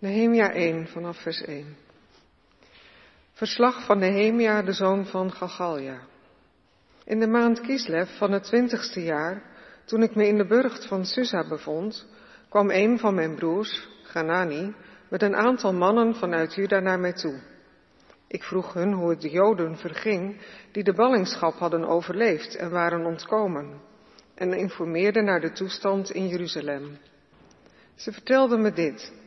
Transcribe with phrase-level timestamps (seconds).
[0.00, 1.76] Nehemia 1 vanaf vers 1.
[3.32, 6.00] Verslag van Nehemia, de zoon van Galgalja.
[7.04, 9.42] In de maand Kislev van het twintigste jaar,
[9.84, 12.06] toen ik me in de burcht van Susa bevond,
[12.48, 14.74] kwam een van mijn broers, Ganani,
[15.08, 17.40] met een aantal mannen vanuit Juda naar mij toe.
[18.28, 20.40] Ik vroeg hun hoe het de Joden verging
[20.72, 23.80] die de ballingschap hadden overleefd en waren ontkomen,
[24.34, 26.98] en informeerde naar de toestand in Jeruzalem.
[27.94, 29.18] Ze vertelden me dit.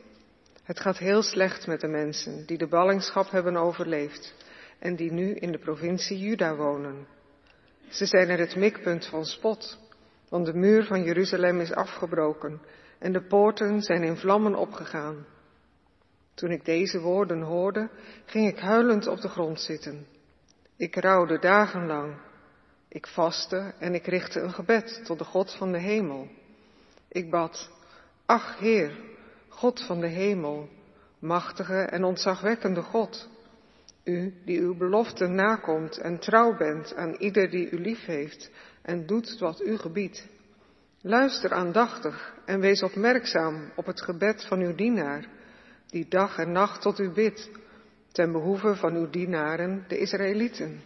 [0.63, 4.35] Het gaat heel slecht met de mensen die de ballingschap hebben overleefd
[4.79, 7.07] en die nu in de provincie Juda wonen.
[7.89, 9.79] Ze zijn er het mikpunt van spot,
[10.29, 12.61] want de muur van Jeruzalem is afgebroken
[12.99, 15.25] en de poorten zijn in vlammen opgegaan.
[16.33, 17.89] Toen ik deze woorden hoorde,
[18.25, 20.07] ging ik huilend op de grond zitten.
[20.77, 22.17] Ik rouwde dagenlang.
[22.87, 26.27] Ik vastte en ik richtte een gebed tot de God van de hemel.
[27.07, 27.71] Ik bad,
[28.25, 29.12] ach Heer,
[29.63, 30.69] God van de hemel,
[31.19, 33.29] machtige en ontzagwekkende God,
[34.03, 39.05] u die uw beloften nakomt en trouw bent aan ieder die u lief heeft en
[39.05, 40.27] doet wat u gebiedt.
[41.01, 45.27] Luister aandachtig en wees opmerkzaam op het gebed van uw dienaar,
[45.87, 47.49] die dag en nacht tot u bidt,
[48.11, 50.81] ten behoeve van uw dienaren, de Israëlieten.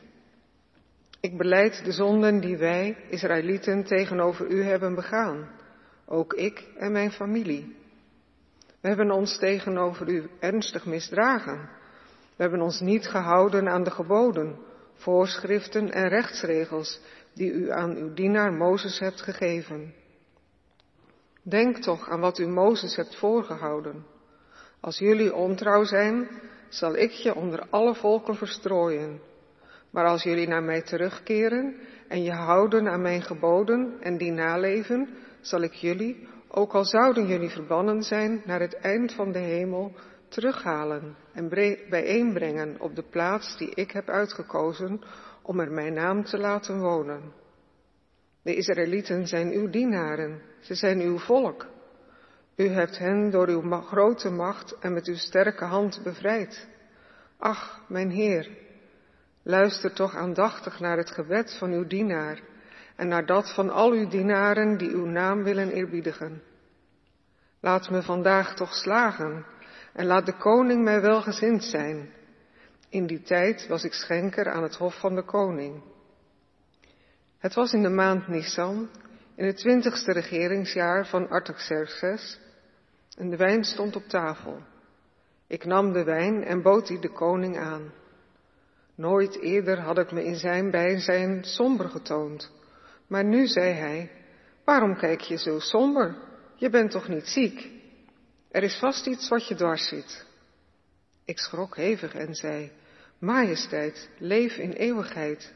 [1.20, 5.50] Ik beleid de zonden die wij, Israëlieten, tegenover u hebben begaan,
[6.06, 7.86] ook ik en mijn familie.
[8.82, 11.70] We hebben ons tegenover u ernstig misdragen.
[12.36, 14.58] We hebben ons niet gehouden aan de geboden,
[14.94, 17.02] voorschriften en rechtsregels
[17.34, 19.94] die u aan uw dienaar Mozes hebt gegeven.
[21.42, 24.06] Denk toch aan wat u Mozes hebt voorgehouden.
[24.80, 26.28] Als jullie ontrouw zijn,
[26.70, 29.22] zal ik je onder alle volken verstrooien.
[29.90, 31.76] Maar als jullie naar mij terugkeren
[32.08, 35.10] en je houden aan mijn geboden en die naleven,
[35.42, 39.96] zal ik jullie, ook al zouden jullie verbannen zijn naar het eind van de hemel,
[40.28, 41.50] terughalen en
[41.90, 45.02] bijeenbrengen op de plaats die ik heb uitgekozen
[45.42, 47.34] om er mijn naam te laten wonen.
[48.42, 51.66] De Israëlieten zijn uw dienaren, ze zijn uw volk.
[52.56, 56.68] U hebt hen door uw grote macht en met uw sterke hand bevrijd.
[57.38, 58.50] Ach, mijn Heer,
[59.44, 62.42] luister toch aandachtig naar het gebed van uw dienaar
[62.98, 66.42] en naar dat van al uw dienaren die uw naam willen eerbiedigen.
[67.60, 69.46] Laat me vandaag toch slagen
[69.94, 72.10] en laat de koning mij welgezind zijn.
[72.90, 75.82] In die tijd was ik schenker aan het hof van de koning.
[77.38, 78.90] Het was in de maand Nisan,
[79.36, 82.40] in het twintigste regeringsjaar van Artaxerxes,
[83.18, 84.62] en de wijn stond op tafel.
[85.48, 87.92] Ik nam de wijn en bood die de koning aan.
[88.96, 92.52] Nooit eerder had ik me in zijn bijzijn somber getoond.
[93.08, 94.12] Maar nu zei hij,
[94.64, 96.16] waarom kijk je zo somber?
[96.56, 97.70] Je bent toch niet ziek?
[98.52, 99.94] Er is vast iets wat je dwars.
[101.26, 102.72] Ik schrok hevig en zei,
[103.20, 105.54] Majesteit, leef in eeuwigheid.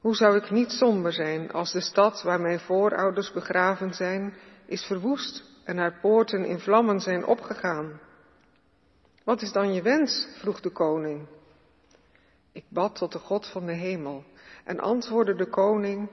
[0.00, 4.34] Hoe zou ik niet somber zijn als de stad waar mijn voorouders begraven zijn,
[4.66, 8.00] is verwoest en haar poorten in vlammen zijn opgegaan?
[9.24, 10.28] Wat is dan je wens?
[10.38, 11.26] vroeg de koning.
[12.52, 14.24] Ik bad tot de God van de hemel
[14.64, 16.10] en antwoordde de koning,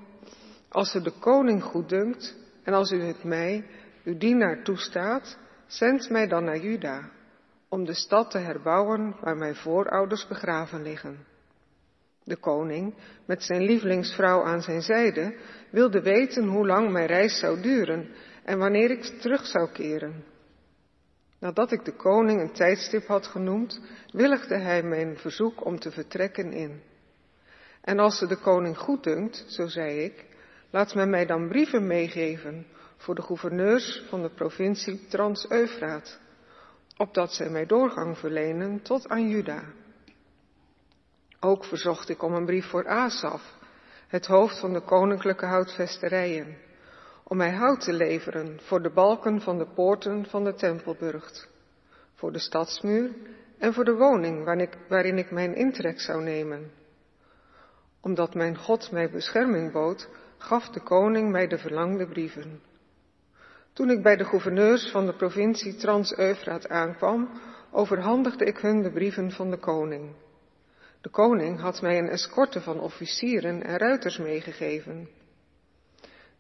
[0.76, 3.66] als het de koning goed dunkt en als u het mij,
[4.04, 5.38] uw dienaar, toestaat,
[5.68, 7.10] zend mij dan naar Juda,
[7.70, 11.18] om de stad te herbouwen waar mijn voorouders begraven liggen.
[12.24, 12.94] De koning,
[13.26, 15.36] met zijn lievelingsvrouw aan zijn zijde,
[15.72, 18.10] wilde weten hoe lang mijn reis zou duren
[18.44, 20.24] en wanneer ik terug zou keren.
[21.40, 23.82] Nadat ik de koning een tijdstip had genoemd,
[24.12, 26.82] willigde hij mijn verzoek om te vertrekken in.
[27.82, 30.34] En als ze de koning goeddunkt, zo zei ik,
[30.70, 32.66] laat men mij dan brieven meegeven
[32.98, 36.20] voor de gouverneurs van de provincie Trans-Eufraat,
[36.98, 39.64] opdat zij mij doorgang verlenen tot aan Juda.
[41.40, 43.58] Ook verzocht ik om een brief voor Asaf,
[44.08, 46.58] het hoofd van de koninklijke houtvesterijen,
[47.24, 51.50] om mij hout te leveren voor de balken van de poorten van de tempelburcht,
[52.14, 53.12] voor de stadsmuur
[53.58, 54.44] en voor de woning
[54.88, 56.72] waarin ik mijn intrek zou nemen.
[58.02, 62.62] Omdat mijn God mij bescherming bood, gaf de koning mij de verlangde brieven.
[63.74, 67.30] Toen ik bij de gouverneurs van de provincie Trans-Eufraat aankwam,
[67.72, 70.16] overhandigde ik hun de brieven van de koning.
[71.02, 75.10] De koning had mij een escorte van officieren en ruiters meegegeven.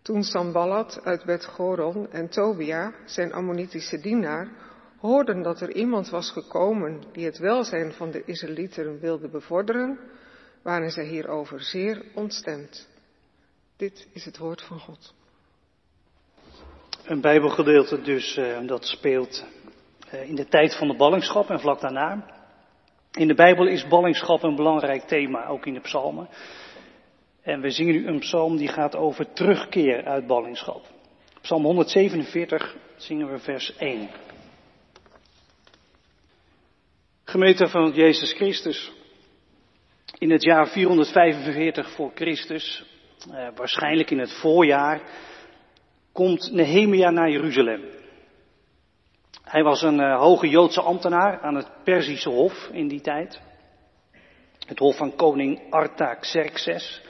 [0.01, 4.47] Toen Sambalat uit Bet-Goron en Tobia, zijn ammonitische dienaar,
[4.99, 9.99] hoorden dat er iemand was gekomen die het welzijn van de Israëlieten wilde bevorderen,
[10.61, 12.87] waren zij hierover zeer ontstemd.
[13.77, 15.13] Dit is het woord van God.
[17.03, 19.45] Een Bijbelgedeelte dus, eh, dat speelt
[20.11, 22.25] in de tijd van de ballingschap en vlak daarna.
[23.11, 26.29] In de Bijbel is ballingschap een belangrijk thema, ook in de psalmen.
[27.41, 30.85] En we zingen nu een psalm die gaat over terugkeer uit ballingschap.
[31.41, 34.09] Psalm 147 zingen we vers 1.
[37.23, 38.91] Gemeente van Jezus Christus.
[40.17, 42.94] In het jaar 445 voor Christus,
[43.31, 45.01] eh, waarschijnlijk in het voorjaar,
[46.11, 47.81] komt Nehemia naar Jeruzalem.
[49.43, 53.41] Hij was een uh, hoge Joodse ambtenaar aan het Perzische Hof in die tijd.
[54.67, 57.01] Het hof van koning Artaxerxes.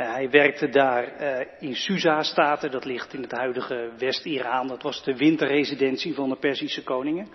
[0.00, 1.12] Uh, hij werkte daar
[1.60, 4.66] in Susa-staten, dat ligt in het huidige West-Iran.
[4.66, 7.28] Dat was de winterresidentie van de Perzische koningen.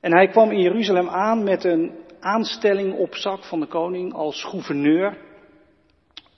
[0.00, 4.44] En hij kwam in Jeruzalem aan met een aanstelling op zak van de koning als
[4.44, 5.16] gouverneur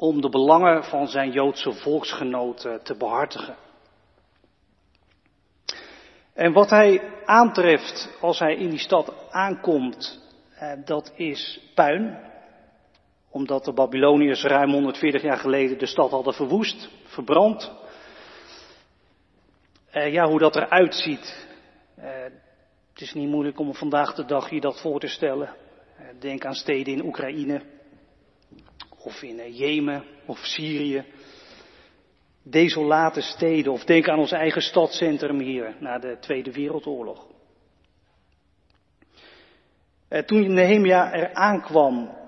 [0.00, 3.56] om de belangen van zijn Joodse volksgenoten te behartigen.
[6.34, 10.20] En wat hij aantreft als hij in die stad aankomt,
[10.54, 12.18] eh, dat is puin.
[13.30, 17.72] Omdat de Babyloniërs ruim 140 jaar geleden de stad hadden verwoest, verbrand.
[19.90, 21.48] Eh, ja, hoe dat eruit ziet.
[21.96, 22.22] Eh,
[22.92, 25.54] het is niet moeilijk om vandaag de dag je dat voor te stellen.
[26.18, 27.62] Denk aan steden in Oekraïne,
[29.04, 31.04] of in eh, Jemen, of Syrië
[32.42, 33.72] desolate steden.
[33.72, 37.26] Of denk aan ons eigen stadscentrum hier na de Tweede Wereldoorlog.
[40.08, 42.18] Eh, toen Nehemia er aankwam,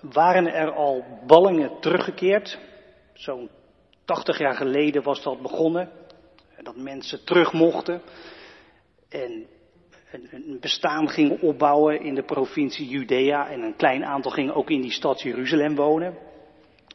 [0.00, 2.58] waren er al ballingen teruggekeerd.
[3.12, 3.50] Zo'n
[4.04, 5.90] 80 jaar geleden was dat begonnen.
[6.62, 8.02] Dat mensen terug mochten.
[9.08, 9.46] En
[10.12, 13.48] een bestaan gingen opbouwen in de provincie Judea.
[13.48, 16.18] En een klein aantal gingen ook in die stad Jeruzalem wonen.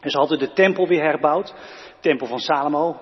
[0.02, 1.54] En ze hadden de tempel weer herbouwd
[2.00, 3.00] tempel van Salomo.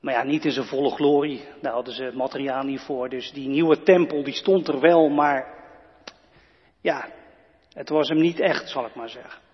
[0.00, 1.44] Maar ja, niet in zijn volle glorie.
[1.60, 3.08] Daar hadden ze materiaal niet voor.
[3.08, 5.54] Dus die nieuwe tempel, die stond er wel, maar
[6.80, 7.08] ja,
[7.72, 9.45] het was hem niet echt, zal ik maar zeggen.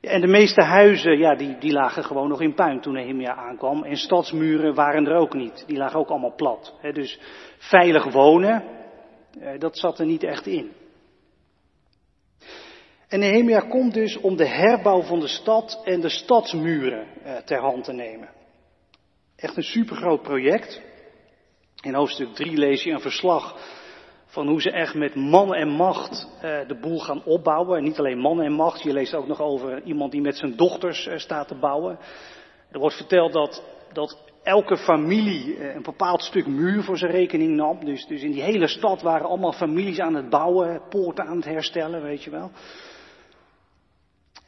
[0.00, 3.84] En de meeste huizen, ja, die, die lagen gewoon nog in puin toen Nehemia aankwam.
[3.84, 5.64] En stadsmuren waren er ook niet.
[5.66, 6.74] Die lagen ook allemaal plat.
[6.92, 7.20] dus
[7.58, 8.64] veilig wonen,
[9.40, 10.72] eh, dat zat er niet echt in.
[13.08, 17.60] En Nehemia komt dus om de herbouw van de stad en de stadsmuren eh, ter
[17.60, 18.28] hand te nemen.
[19.36, 20.80] Echt een supergroot project.
[21.80, 23.56] In hoofdstuk 3 lees je een verslag
[24.28, 27.78] van hoe ze echt met man en macht eh, de boel gaan opbouwen.
[27.78, 30.56] En niet alleen man en macht, je leest ook nog over iemand die met zijn
[30.56, 31.98] dochters eh, staat te bouwen.
[32.70, 37.84] Er wordt verteld dat, dat elke familie een bepaald stuk muur voor zijn rekening nam.
[37.84, 41.44] Dus, dus in die hele stad waren allemaal families aan het bouwen, poorten aan het
[41.44, 42.50] herstellen, weet je wel.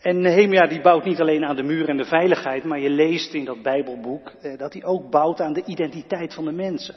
[0.00, 3.34] En Nehemia die bouwt niet alleen aan de muur en de veiligheid, maar je leest
[3.34, 6.94] in dat Bijbelboek eh, dat hij ook bouwt aan de identiteit van de mensen.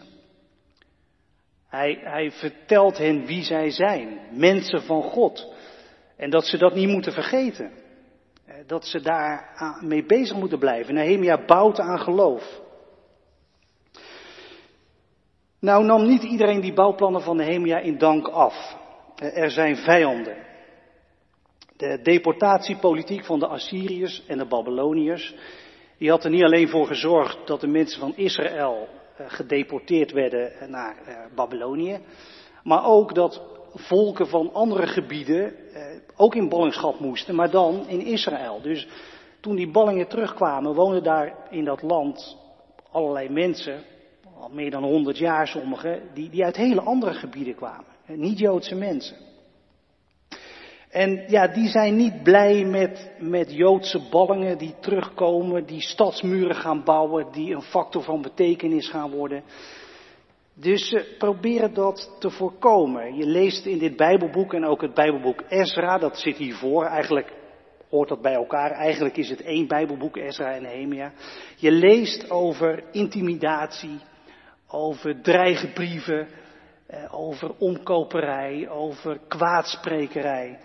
[1.74, 5.54] Hij, hij vertelt hen wie zij zijn, mensen van God.
[6.18, 7.72] En dat ze dat niet moeten vergeten.
[8.46, 9.50] Eh, dat ze daar
[9.82, 10.94] mee bezig moeten blijven.
[10.94, 12.62] Nehemia bouwt aan geloof.
[15.60, 18.78] Nou nam niet iedereen die bouwplannen van Nehemia in dank af.
[19.16, 20.38] Eh, er zijn vijanden.
[21.78, 25.36] De deportatiepolitiek van de Assyriërs en de Babyloniërs,
[25.98, 28.88] die had er niet alleen voor gezorgd dat de mensen van Israël
[29.18, 32.00] gedeporteerd werden naar eh, Babylonië,
[32.64, 33.42] maar ook dat
[33.74, 35.82] volken van andere gebieden eh,
[36.16, 38.62] ook in ballingschap moesten, maar dan in Israël.
[38.62, 38.88] Dus
[39.40, 42.38] toen die ballingen terugkwamen, woonden daar in dat land
[42.92, 43.84] allerlei mensen,
[44.40, 47.86] al meer dan 100 jaar sommigen, die, die uit hele andere gebieden kwamen.
[48.06, 49.18] Niet-Joodse mensen.
[50.94, 56.84] En ja, die zijn niet blij met, met Joodse ballingen die terugkomen, die stadsmuren gaan
[56.84, 59.44] bouwen, die een factor van betekenis gaan worden.
[60.54, 63.16] Dus ze proberen dat te voorkomen.
[63.16, 66.86] Je leest in dit Bijbelboek en ook het Bijbelboek Ezra, dat zit hiervoor.
[66.86, 67.34] Eigenlijk
[67.90, 68.72] hoort dat bij elkaar.
[68.72, 71.12] Eigenlijk is het één Bijbelboek, Ezra en Nehemia.
[71.56, 74.00] Je leest over intimidatie,
[74.68, 76.28] over dreigenbrieven,
[76.88, 80.60] eh, over omkoperij, over kwaadsprekerij.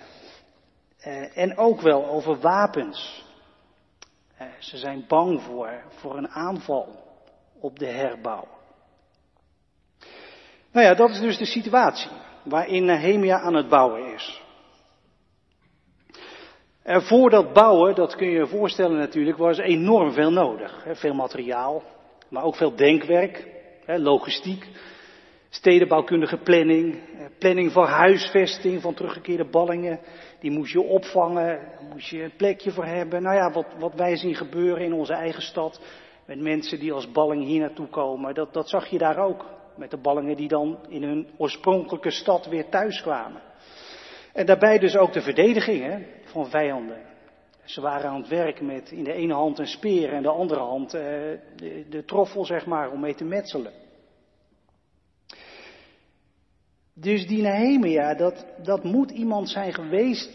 [1.06, 3.24] Uh, en ook wel over wapens.
[4.40, 6.88] Uh, ze zijn bang voor, voor een aanval
[7.60, 8.48] op de herbouw.
[10.72, 12.10] Nou ja, dat is dus de situatie
[12.42, 14.42] waarin Nehemia aan het bouwen is.
[16.82, 20.84] En voor dat bouwen, dat kun je je voorstellen natuurlijk, was enorm veel nodig.
[20.92, 21.82] Veel materiaal,
[22.28, 23.46] maar ook veel denkwerk,
[23.86, 24.68] logistiek,
[25.48, 30.00] stedenbouwkundige planning, eh, planning voor huisvesting van teruggekeerde ballingen,
[30.40, 33.22] die moest je opvangen, daar moest je een plekje voor hebben.
[33.22, 35.80] Nou ja, wat, wat wij zien gebeuren in onze eigen stad,
[36.26, 39.44] met mensen die als balling hier naartoe komen, dat, dat zag je daar ook.
[39.76, 43.42] met de ballingen die dan in hun oorspronkelijke stad weer thuis kwamen.
[44.32, 46.98] En daarbij dus ook de verdediging hè, van vijanden.
[47.64, 50.60] Ze waren aan het werk met in de ene hand een speer en de andere
[50.60, 51.02] hand eh,
[51.56, 53.72] de, de troffel, zeg maar, om mee te metselen.
[57.00, 60.30] Dus die Nehemia, dat, dat moet iemand zijn geweest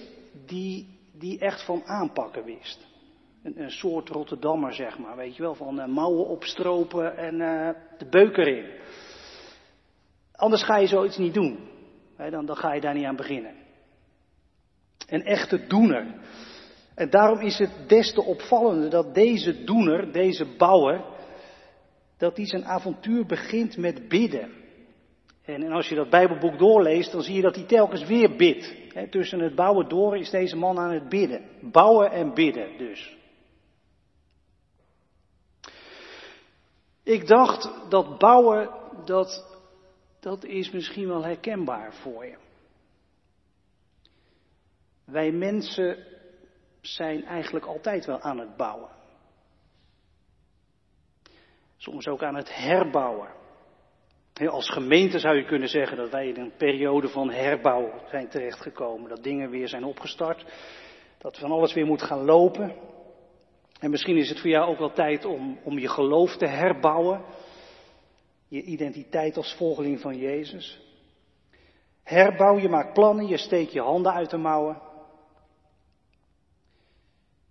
[0.46, 2.88] die, die echt van aanpakken wist.
[3.43, 7.70] Een, een soort Rotterdammer, zeg maar, weet je wel, van uh, mouwen opstropen en uh,
[7.98, 8.65] de beuk erin.
[10.32, 11.60] Anders ga je zoiets niet doen.
[12.29, 13.53] dan, dan ga je daar niet aan beginnen.
[15.08, 16.05] Een echte doener.
[16.96, 21.05] En daarom is het des te opvallender dat deze doener, deze bouwer,
[22.17, 24.62] dat hij zijn avontuur begint met bidden.
[25.43, 28.75] En, als je dat Bijbelboek doorleest, dan zie je dat hij telkens weer bidt.
[29.09, 31.50] tussen het bouwen door is deze man aan het bidden.
[31.62, 33.17] Bouwen en bidden dus.
[37.03, 38.69] Ik dacht dat bouwen,
[39.05, 39.59] dat,
[40.19, 42.38] dat is misschien wel herkenbaar voor je.
[45.05, 46.05] Wij mensen
[46.81, 48.89] zijn eigenlijk altijd wel aan het bouwen.
[51.77, 53.42] Soms ook aan het herbouwen.
[54.33, 59.09] Als gemeente zou je kunnen zeggen dat wij in een periode van herbouw zijn terechtgekomen.
[59.09, 60.45] Dat dingen weer zijn opgestart.
[61.17, 62.75] Dat van alles weer moet gaan lopen.
[63.79, 67.25] En misschien is het voor jou ook wel tijd om, om je geloof te herbouwen.
[68.47, 70.81] Je identiteit als volgeling van Jezus.
[72.03, 74.81] Herbouw, je maakt plannen, je steekt je handen uit de mouwen.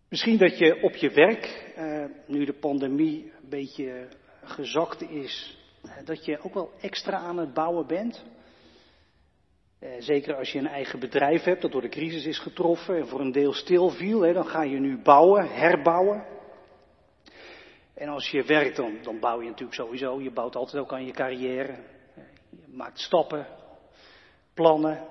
[0.08, 4.08] Misschien dat je op je werk, eh, nu de pandemie een beetje
[4.42, 5.61] gezakt is,
[6.04, 8.24] dat je ook wel extra aan het bouwen bent.
[9.78, 13.08] Eh, zeker als je een eigen bedrijf hebt dat door de crisis is getroffen en
[13.08, 16.26] voor een deel stilviel, dan ga je nu bouwen, herbouwen.
[17.94, 20.20] En als je werkt, dan, dan bouw je natuurlijk sowieso.
[20.20, 21.76] Je bouwt altijd ook aan je carrière.
[22.50, 23.46] Je maakt stappen,
[24.54, 25.06] plannen.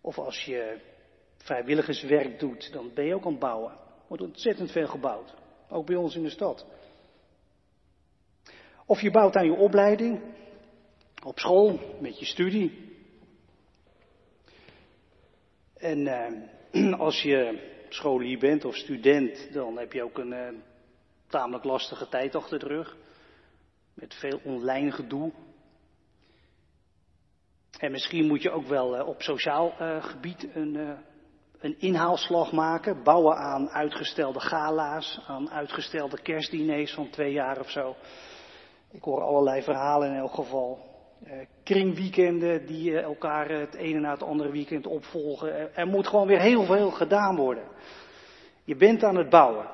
[0.00, 0.80] Of als je
[1.36, 3.72] vrijwilligerswerk doet, dan ben je ook aan het bouwen.
[3.72, 5.34] Er wordt ontzettend veel gebouwd.
[5.68, 6.66] Ook bij ons in de stad.
[8.90, 10.20] Of je bouwt aan je opleiding,
[11.24, 12.96] op school, met je studie.
[15.76, 20.54] En eh, als je scholier bent of student, dan heb je ook een eh,
[21.28, 22.96] tamelijk lastige tijd achter de rug.
[23.94, 25.32] Met veel online gedoe.
[27.78, 30.98] En misschien moet je ook wel eh, op sociaal gebied een,
[31.58, 33.02] een inhaalslag maken.
[33.02, 37.96] Bouwen aan uitgestelde gala's, aan uitgestelde kerstdiners van twee jaar of zo.
[38.90, 40.88] Ik hoor allerlei verhalen in elk geval.
[41.24, 45.76] Eh, kringweekenden die eh, elkaar het ene na het andere weekend opvolgen.
[45.76, 47.64] Er, moet gewoon weer heel veel gedaan worden.
[48.64, 49.66] Je bent aan het bouwen.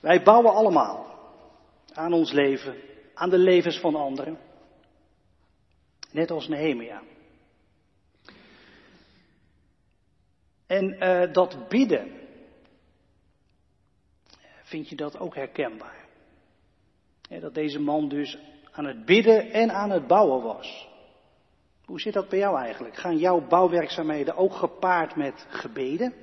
[0.00, 1.06] Wij bouwen allemaal
[1.92, 2.76] aan ons leven,
[3.14, 4.38] aan de levens van anderen.
[6.10, 7.02] Net als Nehemia.
[10.66, 10.98] En
[11.32, 12.12] dat bidden,
[14.62, 16.03] vind je dat ook herkenbaar?
[17.40, 18.38] Dat deze man dus
[18.72, 20.88] aan het bidden en aan het bouwen was.
[21.84, 22.96] Hoe zit dat bij jou eigenlijk?
[22.96, 26.14] Gaan jouw bouwwerkzaamheden ook gepaard met gebeden?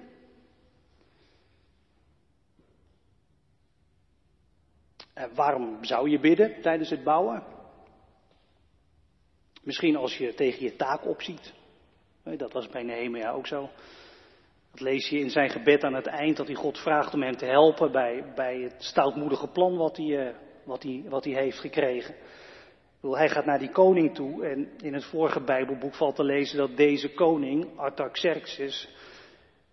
[5.14, 7.44] En waarom zou je bidden tijdens het bouwen?
[9.64, 11.54] Misschien als je tegen je taak opziet.
[12.24, 13.70] Dat was bij Nehemia ook zo.
[14.72, 17.38] Dat lees je in zijn gebed aan het eind, dat hij God vraagt om hem
[17.38, 20.36] te helpen bij, bij het stoutmoedige plan wat hij, eh,
[20.72, 22.16] wat, hij, wat hij heeft gekregen.
[23.02, 26.78] Hij gaat naar die koning toe en in het vorige Bijbelboek valt te lezen dat
[26.78, 28.90] deze koning, Artaxerxes,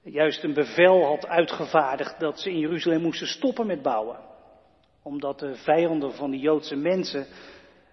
[0.02, 4.18] juist een bevel had uitgevaardigd dat ze in Jeruzalem moesten stoppen met bouwen.
[5.02, 7.26] Omdat de vijanden van de Joodse mensen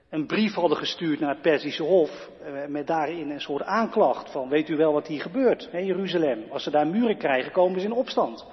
[0.10, 4.50] een brief hadden gestuurd naar het Perzische Hof eh, met daarin een soort aanklacht van
[4.50, 6.44] weet u wel wat hier gebeurt in Jeruzalem.
[6.50, 8.46] Als ze daar muren krijgen komen ze in opstand.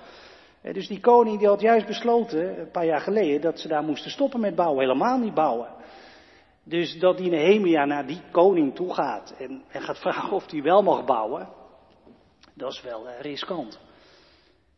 [0.62, 4.10] Dus die koning die had juist besloten, een paar jaar geleden, dat ze daar moesten
[4.10, 5.68] stoppen met bouwen, helemaal niet bouwen.
[6.64, 10.62] Dus dat die Nehemia naar die koning toe gaat en, en gaat vragen of hij
[10.62, 11.48] wel mag bouwen,
[12.54, 13.80] dat is wel eh, riskant.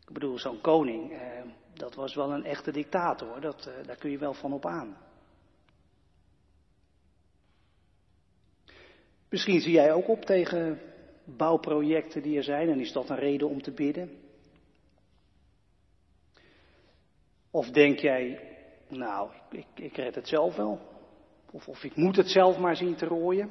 [0.07, 1.43] Ik bedoel, zo'n koning, eh,
[1.75, 4.97] dat was wel een echte dictator, dat, eh, daar kun je wel van op aan.
[9.29, 10.81] Misschien zie jij ook op tegen
[11.25, 14.24] bouwprojecten die er zijn en is dat een reden om te bidden?
[17.55, 18.41] Of denk jij,
[18.89, 20.81] nou, ik, ik red het zelf wel.
[21.51, 23.51] Of, of ik moet het zelf maar zien te rooien.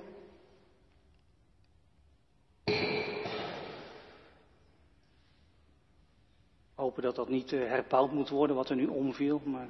[6.75, 9.41] Hopen dat dat niet eh, herbouwd moet worden wat er nu omviel.
[9.45, 9.67] Maar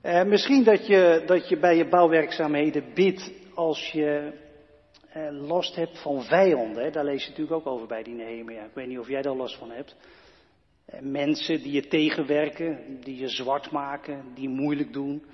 [0.00, 4.32] Eh, misschien dat je, dat je bij je bouwwerkzaamheden bidt als je
[5.12, 6.92] eh, last hebt van vijanden.
[6.92, 8.64] Daar lees je natuurlijk ook over bij die Nehemia.
[8.64, 9.96] Ik weet niet of jij daar last van hebt.
[10.84, 15.24] Eh, mensen die je tegenwerken, die je zwart maken, die moeilijk doen.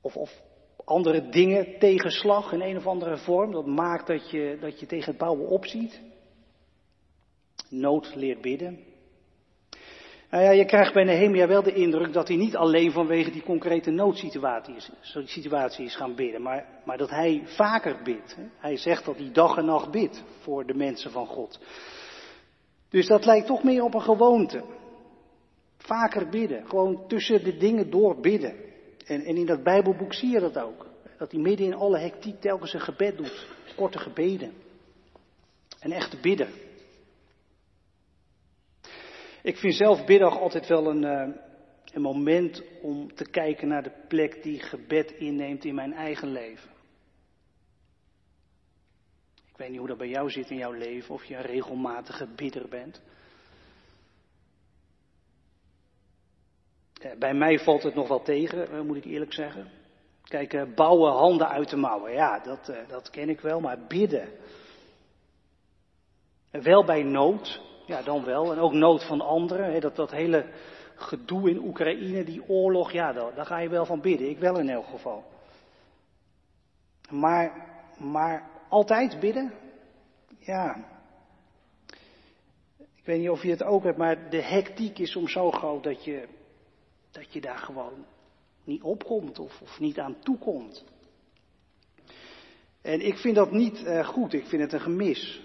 [0.00, 0.42] Of, of
[0.84, 3.52] andere dingen, tegenslag in een of andere vorm.
[3.52, 6.00] Dat maakt dat je, dat je tegen het bouwen opziet.
[7.68, 8.90] Nood leert bidden.
[10.32, 13.42] Nou ja, je krijgt bij Nehemia wel de indruk dat hij niet alleen vanwege die
[13.42, 14.90] concrete noodsituatie is,
[15.24, 18.36] situatie is gaan bidden, maar, maar dat hij vaker bidt.
[18.58, 21.60] Hij zegt dat hij dag en nacht bidt voor de mensen van God.
[22.92, 24.64] Dus dat lijkt toch meer op een gewoonte.
[25.76, 28.54] Vaker bidden, gewoon tussen de dingen door bidden.
[29.06, 30.86] En, en in dat Bijbelboek zie je dat ook.
[31.18, 33.46] Dat hij midden in alle hectiek telkens een gebed doet.
[33.76, 34.52] Korte gebeden.
[35.80, 36.48] Een echte bidder.
[39.42, 41.34] Ik vind zelf biddag altijd wel een, uh,
[41.92, 46.70] een moment om te kijken naar de plek die gebed inneemt in mijn eigen leven.
[49.62, 52.68] Weet niet hoe dat bij jou zit in jouw leven, of je een regelmatige bidder
[52.68, 53.02] bent.
[57.00, 59.70] Eh, bij mij valt het nog wel tegen, eh, moet ik eerlijk zeggen.
[60.22, 64.28] Kijk, bouwen handen uit de mouwen, ja, dat, dat ken ik wel, maar bidden.
[66.50, 68.52] Wel bij nood, ja, dan wel.
[68.52, 69.80] En ook nood van anderen.
[69.80, 70.46] Dat, dat hele
[70.94, 74.28] gedoe in Oekraïne, die oorlog, ja, daar, daar ga je wel van bidden.
[74.28, 75.24] Ik wel in elk geval.
[77.08, 77.66] Maar,
[77.98, 79.52] maar altijd bidden?
[80.38, 80.90] Ja.
[82.94, 85.82] Ik weet niet of je het ook hebt, maar de hectiek is soms zo groot
[85.82, 86.28] dat je,
[87.10, 88.04] dat je daar gewoon
[88.64, 90.84] niet opkomt of, of niet aan toekomt.
[92.82, 95.42] En ik vind dat niet uh, goed, ik vind het een gemis.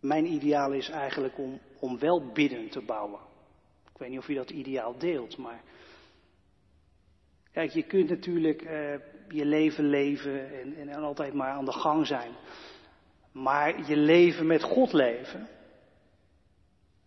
[0.00, 3.20] Mijn ideaal is eigenlijk om, om wel bidden te bouwen.
[3.92, 5.62] Ik weet niet of je dat ideaal deelt, maar.
[7.52, 8.94] Kijk, je kunt natuurlijk uh,
[9.32, 12.32] je leven leven en, en, altijd maar aan de gang zijn.
[13.32, 15.48] Maar je leven met God leven,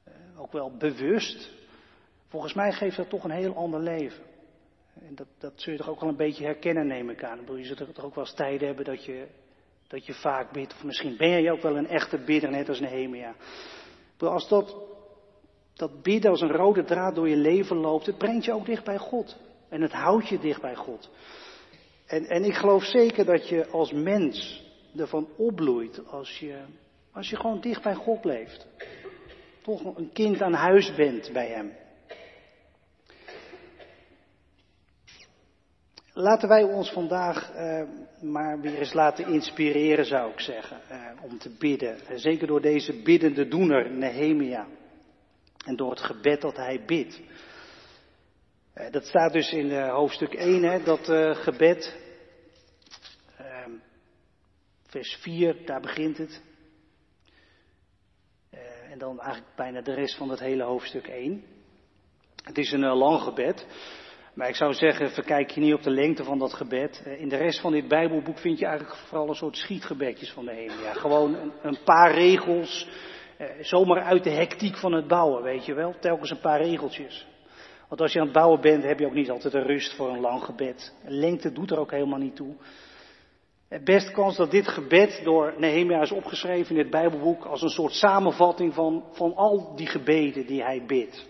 [0.07, 1.51] uh, ook wel bewust,
[2.27, 4.23] volgens mij geeft dat toch een heel ander leven.
[5.07, 7.57] En dat, dat zul je toch ook wel een beetje herkennen, neem ik aan.
[7.57, 9.27] Je zult toch ook wel eens tijden hebben dat je
[9.87, 10.73] dat je vaak bidt.
[10.73, 13.35] Of misschien ben je ook wel een echte bidder, net als Nehemia.
[14.19, 14.75] Maar als dat,
[15.73, 18.83] dat bidden als een rode draad door je leven loopt, het brengt je ook dicht
[18.83, 19.37] bij God.
[19.69, 21.09] En het houdt je dicht bij God.
[22.05, 24.63] En, en ik geloof zeker dat je als mens
[24.97, 26.61] ervan opbloeit als je,
[27.11, 28.67] als je gewoon dicht bij God leeft.
[29.61, 31.71] Toch een kind aan huis bent bij Hem.
[36.17, 37.81] Laten wij ons vandaag uh,
[38.21, 41.97] maar weer eens laten inspireren, zou ik zeggen, uh, om te bidden.
[42.15, 44.67] Zeker door deze biddende doener, Nehemia.
[45.65, 47.21] En door het gebed dat hij bidt.
[48.75, 51.05] Uh, dat staat dus in hoofdstuk 1, hè, dat
[51.37, 51.95] gebed.
[53.37, 53.71] Ehm,
[54.87, 56.41] vers 4, daar begint het.
[58.89, 61.43] en dan eigenlijk bijna de rest van het hele hoofdstuk 1.
[62.43, 63.65] Het is een lang gebed.
[64.35, 67.01] Maar ik zou zeggen, verkijk je niet op de lengte van dat gebed.
[67.05, 70.45] Eh, in de rest van dit Bijbelboek vind je eigenlijk vooral een soort schietgebedjes van
[70.45, 70.81] de hemel.
[70.83, 72.89] Ja, gewoon een, een paar regels,
[73.37, 75.95] eh, zomaar uit de hectiek van het bouwen, weet je wel.
[75.99, 77.27] Telkens een paar regeltjes.
[77.87, 80.09] Want als je aan het bouwen bent, heb je ook niet altijd de rust voor
[80.09, 80.93] een lang gebed.
[81.05, 82.55] Lengte doet er ook helemaal niet toe.
[83.67, 87.69] Eh, best kans dat dit gebed door Nehemia is opgeschreven in het Bijbelboek als een
[87.69, 91.25] soort samenvatting van, van al die gebeden die hij bidt.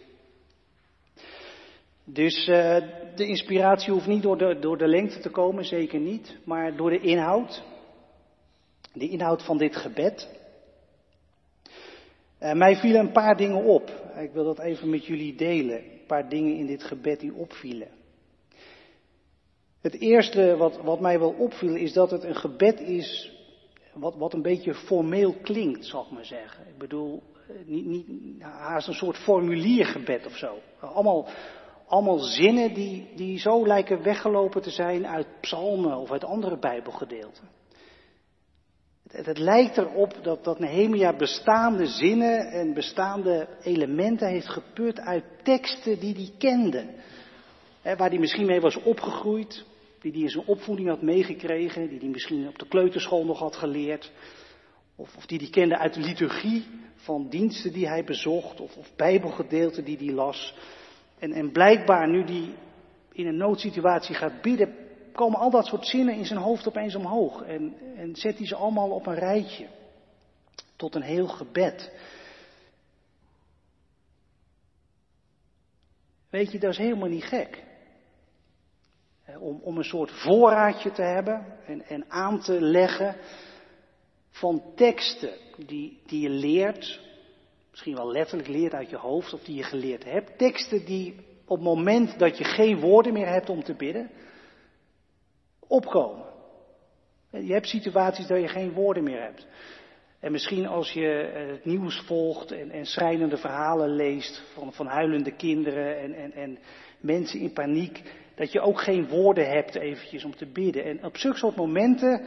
[2.03, 2.77] Dus uh,
[3.15, 6.89] de inspiratie hoeft niet door de, door de lengte te komen, zeker niet, maar door
[6.89, 7.63] de inhoud.
[8.93, 10.29] De inhoud van dit gebed.
[12.41, 13.91] Uh, mij vielen een paar dingen op.
[14.19, 15.94] Ik wil dat even met jullie delen.
[16.07, 17.87] Paar dingen in dit gebed die opvielen.
[19.81, 23.33] Het eerste wat, wat mij wel opviel is dat het een gebed is
[23.93, 26.67] wat, wat een beetje formeel klinkt, zal ik maar zeggen.
[26.67, 30.57] Ik bedoel, eh, niet, niet, haast een soort formuliergebed of zo.
[30.79, 31.27] Allemaal
[31.87, 37.49] allemaal zinnen die, die zo lijken weggelopen te zijn uit psalmen of uit andere bijbelgedeelten.
[39.23, 45.99] Het, lijkt erop dat, dat Nehemia bestaande zinnen en bestaande elementen heeft geput uit teksten
[45.99, 46.85] die hij kende.
[47.81, 49.65] waar hij misschien mee was opgegroeid,
[50.01, 53.55] die hij in zijn opvoeding had meegekregen, die hij misschien op de kleuterschool nog had
[53.55, 54.11] geleerd.
[54.95, 58.95] Of, of die hij kende uit de liturgie van diensten die hij bezocht, of, of
[58.95, 60.55] bijbelgedeelten die hij las.
[61.19, 62.53] En, en blijkbaar nu die
[63.11, 64.84] in een noodsituatie gaat bidden,
[65.15, 67.41] komen al dat soort zinnen in zijn hoofd opeens omhoog.
[67.41, 69.67] En, en zet hij ze allemaal op een rijtje.
[70.75, 71.91] Tot een heel gebed.
[76.29, 77.63] Weet je, dat is helemaal niet gek.
[79.39, 83.15] Om, om een soort voorraadje te hebben en, en aan te leggen
[84.29, 85.33] van teksten
[85.65, 87.01] die, die je leert,
[87.71, 90.37] misschien wel letterlijk leert uit je hoofd of die je geleerd hebt.
[90.37, 94.11] Teksten die op het moment dat je geen woorden meer hebt om te bidden,
[95.67, 96.25] opkomen.
[97.31, 99.47] Je hebt situaties dat je geen woorden meer hebt.
[100.19, 101.07] En misschien als je
[101.51, 106.57] het nieuws volgt en, en schrijnende verhalen leest van, van huilende kinderen en, en, en
[106.99, 108.01] mensen in paniek,
[108.35, 110.83] dat je ook geen woorden hebt eventjes om te bidden.
[110.83, 112.25] En op zulke soort momenten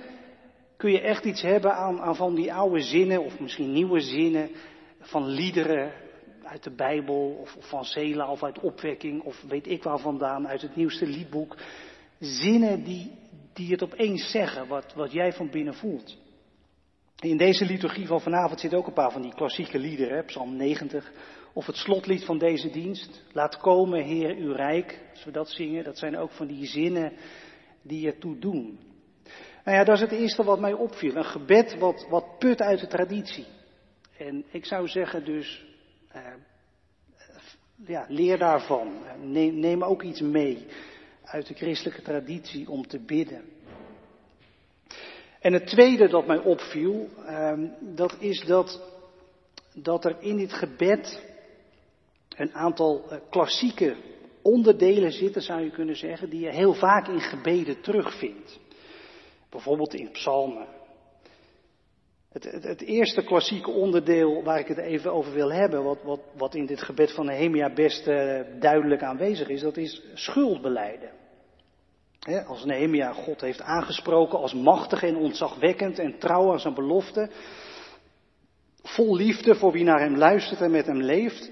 [0.77, 4.51] kun je echt iets hebben aan, aan van die oude zinnen, of misschien nieuwe zinnen,
[5.01, 5.93] van liederen
[6.43, 10.49] uit de Bijbel, of, of van Zela, of uit opwekking, of weet ik waar vandaan,
[10.49, 11.57] uit het nieuwste liedboek.
[12.19, 13.11] Zinnen die,
[13.53, 16.17] die het opeens zeggen, wat, wat jij van binnen voelt.
[17.19, 21.13] In deze liturgie van vanavond zitten ook een paar van die klassieke liederen, Psalm 90,
[21.53, 23.25] of het slotlied van deze dienst.
[23.33, 25.01] Laat komen, Heer, uw rijk.
[25.11, 27.13] Als we dat zingen, dat zijn ook van die zinnen
[27.83, 28.79] die ertoe doen.
[29.65, 31.17] Nou ja, dat is het eerste wat mij opviel.
[31.17, 33.47] Een gebed wat, wat put uit de traditie.
[34.19, 35.65] En ik zou zeggen dus,
[36.09, 36.23] eh,
[37.87, 39.03] ja, leer daarvan.
[39.23, 40.67] Neem, neem ook iets mee
[41.31, 43.45] uit de christelijke traditie om te bidden.
[45.41, 48.81] En het tweede dat mij opviel, eh, dat is dat,
[49.75, 51.23] dat er in dit gebed
[52.29, 53.97] een aantal eh, klassieke
[54.43, 58.59] onderdelen zitten, zou je kunnen zeggen, die je heel vaak in gebeden terugvindt.
[59.51, 60.78] Bijvoorbeeld in psalmen.
[62.45, 66.55] Het, het, eerste klassieke onderdeel waar ik het even over wil hebben, wat, wat, wat
[66.55, 71.11] in dit gebed van Nehemia best uh, duidelijk aanwezig is, dat is schuldbeleiden.
[72.47, 77.31] Als Nehemia God heeft aangesproken als machtig en ontzagwekkend en trouw aan zijn belofte,
[78.83, 81.51] vol liefde voor wie naar hem luistert en met hem leeft,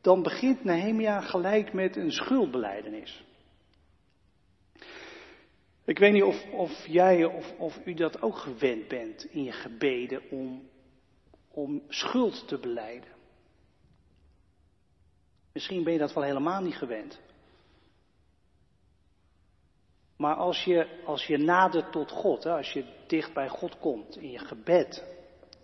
[0.00, 3.24] dan begint Nehemia gelijk met een schuldbeleidenis.
[5.88, 9.52] Ik weet niet of, of jij of, of u dat ook gewend bent in je
[9.52, 10.68] gebeden om,
[11.50, 13.10] om schuld te beleiden.
[15.52, 17.20] Misschien ben je dat wel helemaal niet gewend.
[20.16, 24.16] Maar als je, als je nadert tot God, hè, als je dicht bij God komt
[24.16, 25.04] in je gebed,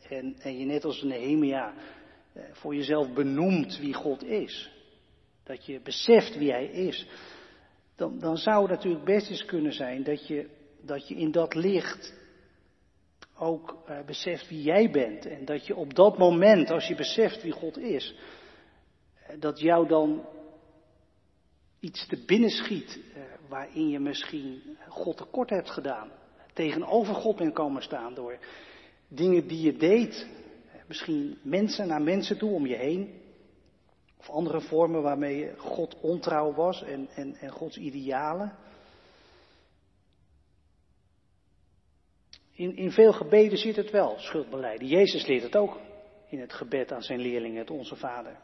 [0.09, 1.75] en, en je net als Nehemia
[2.33, 4.71] eh, voor jezelf benoemt wie God is,
[5.43, 7.07] dat je beseft wie Hij is,
[7.97, 10.49] dan, dan zou het natuurlijk best eens kunnen zijn dat je,
[10.81, 12.15] dat je in dat licht
[13.39, 15.27] ook uh, beseft wie jij bent.
[15.27, 18.15] En dat je op dat moment, als je beseft wie God is,
[19.31, 20.27] uh, dat jou dan
[21.81, 26.11] iets te binnen schiet uh, waarin je misschien God tekort hebt gedaan.
[26.53, 28.39] Tegenover God bent komen staan door
[29.09, 30.27] dingen die je deed.
[30.87, 33.23] Misschien mensen naar mensen toe om je heen.
[34.25, 38.57] Of andere vormen waarmee God ontrouw was en, en, en Gods idealen.
[42.53, 44.87] In, in veel gebeden zit het wel, schuldbeleiden.
[44.87, 45.81] Jezus leert het ook
[46.29, 48.37] in het gebed aan zijn leerlingen, het Onze Vader.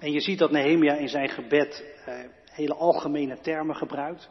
[0.00, 4.28] En je ziet dat Nehemia in zijn gebed eh, hele algemene termen gebruikt.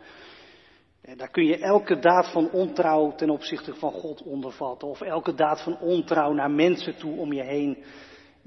[1.02, 4.88] En daar kun je elke daad van ontrouw ten opzichte van God ondervatten.
[4.88, 7.84] Of elke daad van ontrouw naar mensen toe om je heen.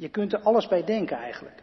[0.02, 1.62] Je kunt er alles bij denken eigenlijk.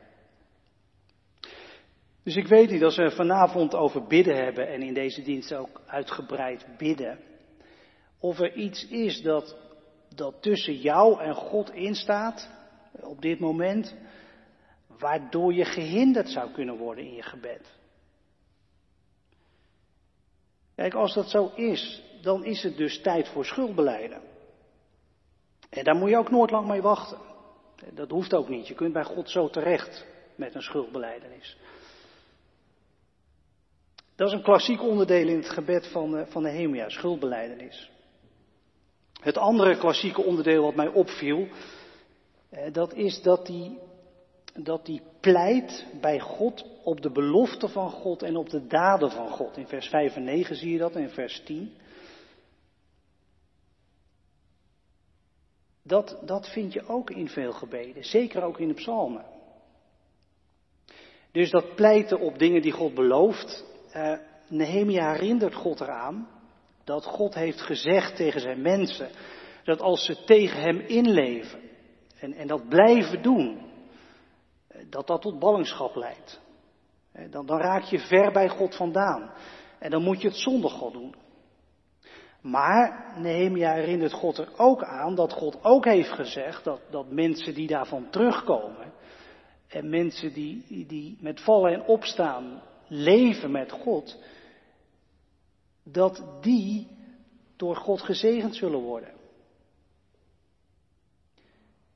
[2.23, 5.81] Dus ik weet niet, als we vanavond over bidden hebben en in deze dienst ook
[5.85, 7.19] uitgebreid bidden,
[8.19, 9.57] of er iets is dat,
[10.15, 12.49] dat tussen jou en God instaat
[12.91, 13.95] op dit moment,
[14.99, 17.77] waardoor je gehinderd zou kunnen worden in je gebed.
[20.75, 24.21] Kijk, als dat zo is, dan is het dus tijd voor schuldbeleiden.
[25.69, 27.28] En daar moet je ook nooit lang mee wachten.
[27.93, 28.67] Dat hoeft ook niet.
[28.67, 31.57] Je kunt bij God zo terecht met een schuldbeleidenis.
[34.15, 37.89] Dat is een klassiek onderdeel in het gebed van, eh, van Nehemia, schuldbeleidenis.
[39.21, 41.47] Het andere klassieke onderdeel wat mij opviel,
[42.49, 43.77] eh, dat is dat die,
[44.53, 49.29] dat die pleit bij God op de belofte van God en op de daden van
[49.29, 49.57] God.
[49.57, 51.73] In vers 5 en 9 zie je dat, en in vers 10.
[55.89, 59.25] Dat, dat vind je ook in veel gebeden, zeker ook in de psalmen.
[61.31, 66.27] Dus dat pleiten op dingen die God belooft, uh, Nehemia herinnert God eraan
[66.83, 69.09] dat God heeft gezegd tegen zijn mensen
[69.63, 71.59] dat als ze tegen hem inleven
[72.19, 73.71] en, en dat blijven doen,
[74.67, 76.41] eh, dat dat tot ballingschap leidt.
[77.11, 79.31] Eh, dan, dan raak je ver bij God vandaan.
[79.79, 81.15] En dan moet je het zonder God doen.
[82.41, 87.53] Maar Nehemia herinnert God er ook aan dat God ook heeft gezegd dat, dat mensen
[87.53, 88.93] die daarvan terugkomen,
[89.67, 94.17] en mensen die, die met vallen en opstaan leven met God,
[95.83, 96.87] dat die
[97.55, 99.13] door God gezegend zullen worden.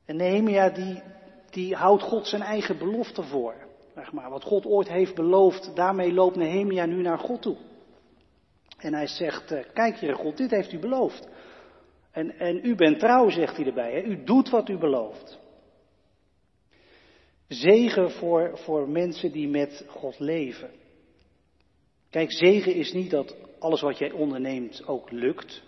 [0.06, 1.04] En Nehemia die,
[1.50, 3.56] die houdt God zijn eigen belofte voor.
[3.96, 7.58] Zeg maar, wat God ooit heeft beloofd, daarmee loopt Nehemia nu naar God toe.
[8.84, 11.28] En hij zegt, eh, kijk hier God, dit heeft u beloofd.
[12.12, 13.92] En, en u bent trouw, zegt hij erbij.
[13.92, 14.02] Hè?
[14.02, 15.40] U doet wat u belooft.
[17.48, 20.72] Zegen voor, voor mensen die met God leven.
[22.10, 25.64] Kijk, zegen is niet dat alles wat jij onderneemt ook lukt.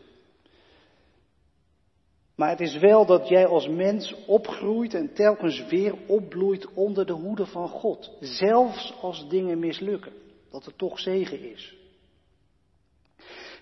[2.35, 7.13] Maar het is wel dat jij als mens opgroeit en telkens weer opbloeit onder de
[7.13, 8.11] hoede van God.
[8.19, 10.13] Zelfs als dingen mislukken.
[10.49, 11.84] Dat er toch zegen is.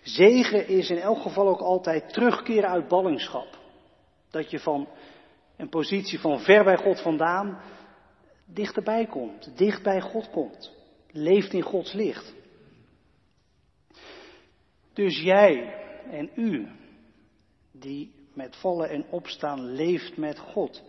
[0.04, 3.58] Zegen is in elk geval ook altijd terugkeren uit ballingschap.
[4.30, 4.88] Dat je van
[5.58, 7.62] een positie van ver bij God vandaan
[8.46, 10.72] dichterbij komt, dicht bij God komt,
[11.12, 12.34] leeft in Gods licht.
[14.94, 16.68] Dus jij en u,
[17.72, 20.84] die met vallen en opstaan leeft met God.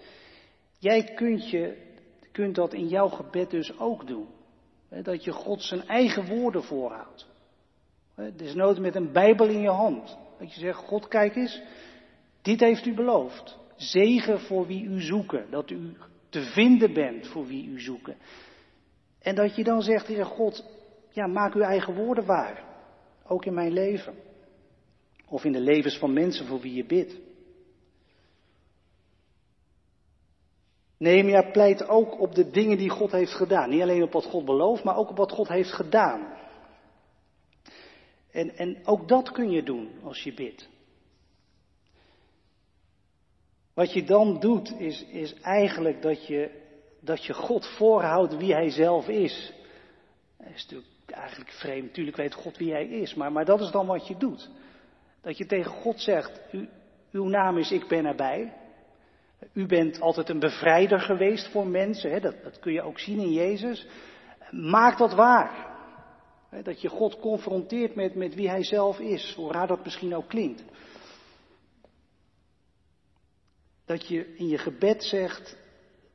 [0.79, 1.77] Jij kunt, je,
[2.33, 4.29] kunt dat in jouw gebed dus ook doen.
[5.03, 7.27] Dat je God zijn eigen woorden voorhoudt.
[8.37, 10.19] Desnoods met een Bijbel in je hand.
[10.39, 11.63] Dat je zegt, God kijk eens,
[12.43, 13.59] dit heeft u beloofd.
[13.77, 15.47] Zegen voor wie u zoeken.
[15.51, 15.97] Dat u
[16.29, 18.17] te vinden bent voor wie u zoeken.
[19.19, 20.65] En dat je dan zegt, Heer God,
[21.11, 22.65] ja, maak uw eigen woorden waar.
[23.27, 24.15] Ook in mijn leven.
[25.29, 27.17] Of in de levens van mensen voor wie je bidt.
[30.99, 33.71] Nehemia pleit ook op de dingen die God heeft gedaan.
[33.71, 36.43] Niet alleen op wat God belooft, maar ook op wat God heeft gedaan.
[38.35, 40.69] En, en ook dat kun je doen als je bidt.
[43.75, 46.51] Wat je dan doet, is, is eigenlijk dat je,
[47.01, 49.53] dat je God voorhoudt wie Hij zelf is.
[50.39, 51.87] Dat is natuurlijk eigenlijk vreemd.
[51.87, 54.51] Natuurlijk weet God wie Hij is, maar, maar dat is dan wat je doet.
[55.21, 56.69] Dat je tegen God zegt, u,
[57.13, 58.53] uw naam is ik ben erbij.
[59.53, 62.21] U bent altijd een bevrijder geweest voor mensen, hè?
[62.21, 63.87] Dat, dat kun je ook zien in Jezus.
[64.51, 65.74] Maak dat waar.
[66.63, 70.29] Dat je God confronteert met, met wie Hij zelf is, hoe raar dat misschien ook
[70.29, 70.65] klinkt.
[73.85, 75.57] Dat je in je gebed zegt,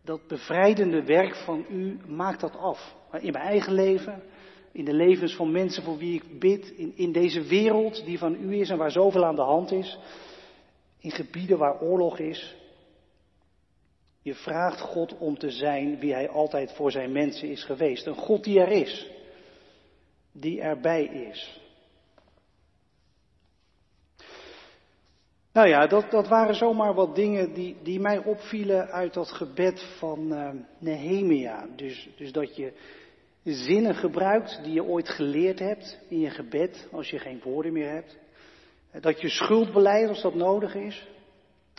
[0.03, 2.95] dat bevrijdende werk van u, maakt dat af.
[3.11, 4.23] In mijn eigen leven,
[4.71, 8.35] in de levens van mensen voor wie ik bid, in, in deze wereld die van
[8.35, 9.99] u is en waar zoveel aan de hand is,
[10.99, 12.55] in gebieden waar oorlog is,
[14.21, 18.05] je vraagt God om te zijn wie Hij altijd voor zijn mensen is geweest.
[18.05, 19.11] Een God die er is.
[20.39, 21.59] Die erbij is.
[25.53, 29.95] Nou ja, dat, dat waren zomaar wat dingen die, die mij opvielen uit dat gebed
[29.97, 31.67] van uh, Nehemia.
[31.75, 32.73] Dus, dus dat je
[33.43, 37.89] zinnen gebruikt die je ooit geleerd hebt in je gebed, als je geen woorden meer
[37.89, 38.17] hebt.
[39.01, 41.07] Dat je schuld beleidt als dat nodig is.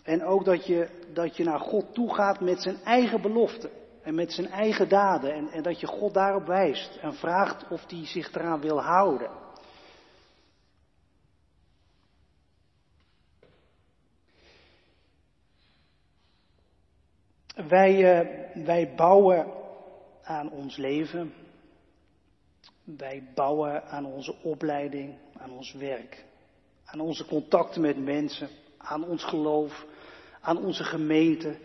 [0.04, 3.70] En ook dat je, dat je naar God toe gaat met zijn eigen beloften
[4.10, 5.34] en met zijn eigen daden.
[5.34, 9.30] En, en dat je God daarop wijst en vraagt of hij zich eraan wil houden.
[17.68, 19.46] Wij, uh, wij bouwen
[20.22, 21.32] aan ons leven.
[22.84, 26.24] Wij bouwen aan onze opleiding, aan ons werk,
[26.84, 29.86] aan onze contacten met mensen, aan ons geloof,
[30.40, 31.58] aan onze gemeente.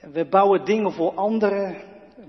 [0.00, 1.76] We bouwen dingen voor anderen.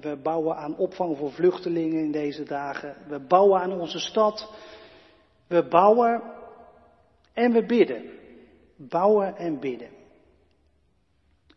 [0.01, 2.95] We bouwen aan opvang voor vluchtelingen in deze dagen.
[3.07, 4.51] We bouwen aan onze stad.
[5.47, 6.21] We bouwen
[7.33, 8.09] en we bidden.
[8.75, 9.89] Bouwen en bidden.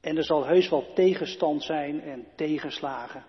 [0.01, 3.25] En er zal heus wel tegenstand zijn en tegenslagen.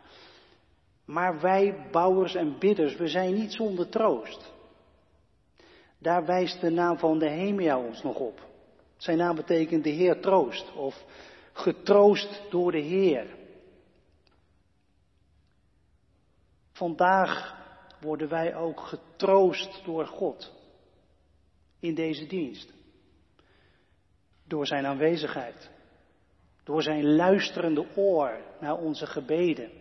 [1.05, 4.53] Maar wij, bouwers en bidders, we zijn niet zonder troost.
[5.99, 8.47] Daar wijst de naam van de Hemia ons nog op.
[8.97, 11.05] Zijn naam betekent de Heer troost of
[11.53, 13.35] getroost door de Heer.
[16.71, 17.61] Vandaag
[18.01, 20.53] worden wij ook getroost door God
[21.79, 22.73] in deze dienst.
[24.47, 25.71] Door zijn aanwezigheid.
[26.63, 29.71] Door zijn luisterende oor naar onze gebeden.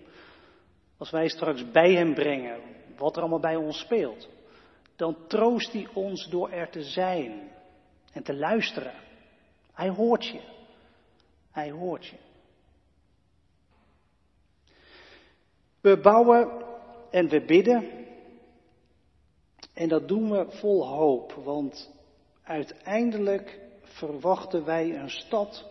[0.97, 2.61] Als wij straks bij hem brengen
[2.97, 4.29] wat er allemaal bij ons speelt.
[4.97, 7.51] Dan troost hij ons door er te zijn
[8.13, 8.95] en te luisteren.
[9.73, 10.41] Hij hoort je.
[11.53, 12.17] Hij hoort je.
[15.81, 16.65] We bouwen
[17.11, 18.07] en we bidden.
[19.75, 21.91] En dat doen we vol hoop, want
[22.43, 25.71] uiteindelijk verwachten wij een stad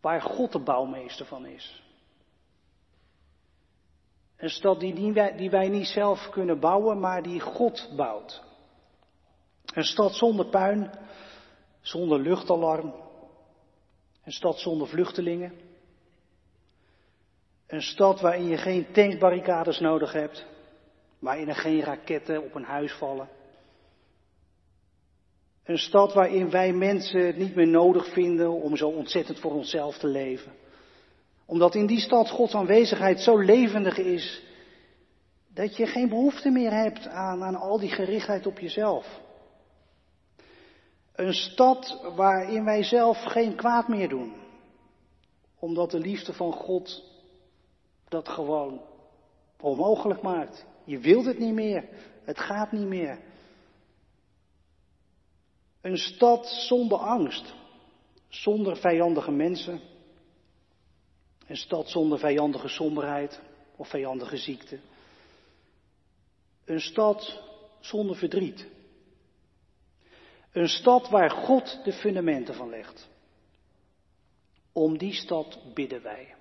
[0.00, 1.82] waar God de bouwmeester van is.
[4.36, 8.42] Een stad die, wij, die wij niet zelf kunnen bouwen, maar die God bouwt.
[9.64, 10.90] Een stad zonder puin,
[11.80, 12.94] zonder luchtalarm.
[14.28, 15.52] Een stad zonder vluchtelingen.
[17.66, 20.46] Een stad waarin je geen tankbarricades nodig hebt,
[21.18, 23.28] waarin er geen raketten op een huis vallen.
[25.64, 29.98] Een stad waarin wij mensen het niet meer nodig vinden om zo ontzettend voor onszelf
[29.98, 30.52] te leven.
[31.46, 34.42] Omdat in die stad Gods aanwezigheid zo levendig is,
[35.54, 39.20] dat je geen behoefte meer hebt aan, aan al die gerichtheid op jezelf.
[41.18, 44.34] Een stad waarin wij zelf geen kwaad meer doen.
[45.58, 47.04] Omdat de liefde van God
[48.08, 48.80] dat gewoon
[49.60, 50.66] onmogelijk maakt.
[50.84, 51.88] Je wilt het niet meer.
[52.24, 53.18] Het gaat niet meer.
[55.80, 57.54] Een stad zonder angst.
[58.28, 59.80] Zonder vijandige mensen.
[61.46, 63.40] Een stad zonder vijandige somberheid
[63.76, 64.78] of vijandige ziekte.
[66.64, 67.42] Een stad
[67.80, 68.76] zonder verdriet.
[70.58, 73.08] Een stad waar God de fundamenten van legt.
[74.72, 76.34] Om die stad bidden wij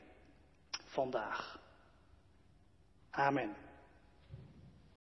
[0.86, 1.60] vandaag.
[3.12, 3.56] Amen.